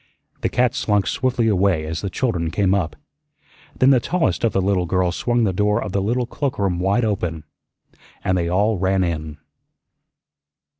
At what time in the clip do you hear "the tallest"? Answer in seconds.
3.91-4.43